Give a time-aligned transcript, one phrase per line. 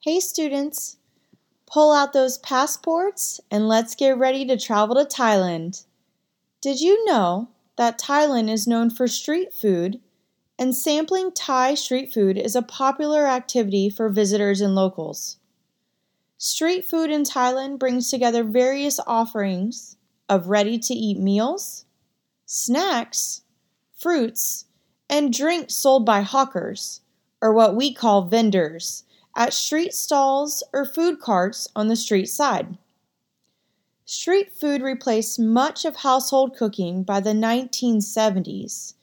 [0.00, 0.96] Hey students,
[1.66, 5.84] pull out those passports and let's get ready to travel to Thailand.
[6.60, 10.00] Did you know that Thailand is known for street food
[10.56, 15.38] and sampling Thai street food is a popular activity for visitors and locals?
[16.36, 19.96] Street food in Thailand brings together various offerings
[20.28, 21.86] of ready to eat meals,
[22.46, 23.42] snacks,
[23.98, 24.66] fruits,
[25.10, 27.00] and drinks sold by hawkers,
[27.42, 29.02] or what we call vendors
[29.38, 32.76] at street stalls or food carts on the street side.
[34.04, 38.94] Street food replaced much of household cooking by the 1970s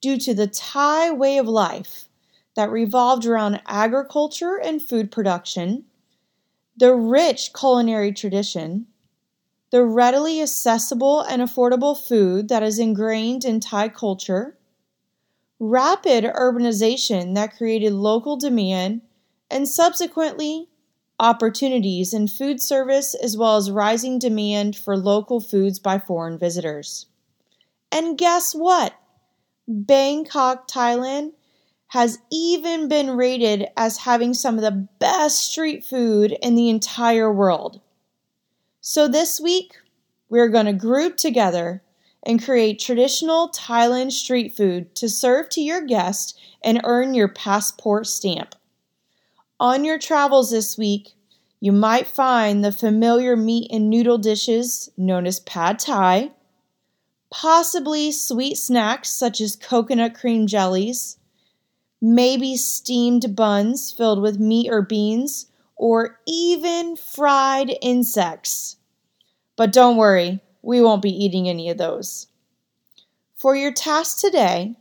[0.00, 2.08] due to the Thai way of life
[2.56, 5.84] that revolved around agriculture and food production,
[6.74, 8.86] the rich culinary tradition,
[9.70, 14.56] the readily accessible and affordable food that is ingrained in Thai culture,
[15.58, 19.02] rapid urbanization that created local demand
[19.52, 20.68] and subsequently
[21.20, 27.06] opportunities in food service as well as rising demand for local foods by foreign visitors.
[27.92, 28.94] And guess what?
[29.68, 31.32] Bangkok, Thailand
[31.88, 37.32] has even been rated as having some of the best street food in the entire
[37.32, 37.80] world.
[38.80, 39.76] So this week,
[40.28, 41.82] we're going to group together
[42.24, 46.34] and create traditional Thailand street food to serve to your guests
[46.64, 48.54] and earn your passport stamp.
[49.62, 51.14] On your travels this week,
[51.60, 56.32] you might find the familiar meat and noodle dishes known as pad thai,
[57.30, 61.16] possibly sweet snacks such as coconut cream jellies,
[62.00, 65.46] maybe steamed buns filled with meat or beans,
[65.76, 68.78] or even fried insects.
[69.54, 72.26] But don't worry, we won't be eating any of those.
[73.36, 74.74] For your task today,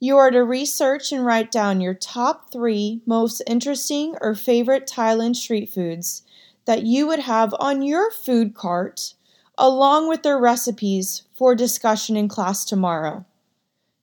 [0.00, 5.36] you are to research and write down your top three most interesting or favorite Thailand
[5.36, 6.22] street foods
[6.64, 9.14] that you would have on your food cart,
[9.58, 13.26] along with their recipes for discussion in class tomorrow.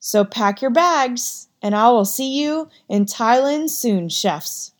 [0.00, 4.72] So pack your bags, and I will see you in Thailand soon, chefs.